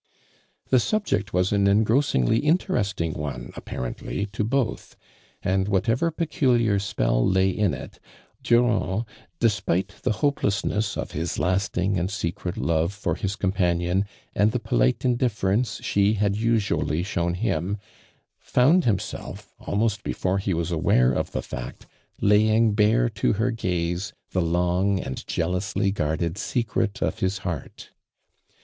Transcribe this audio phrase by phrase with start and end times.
[0.71, 2.25] The subject waa an engrossing!
[2.25, 4.95] v interest ing one apparently to both,
[5.43, 7.99] ana whatever peculiar spell lay in it,
[8.43, 9.05] I)urand,
[9.39, 15.01] tlosplte the hopelessness of his lasting ana secret love lor hia companion, and the polite
[15.05, 17.77] indiffer ence she hud usually shown him,
[18.39, 21.85] found liimself, almost before lie was aware of the I'act,
[22.19, 27.91] laying bare to her gaze the long and jealously guarded secret of his heart.